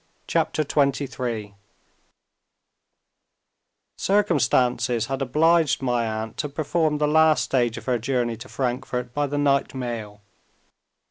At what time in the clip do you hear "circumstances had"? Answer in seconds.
3.97-5.21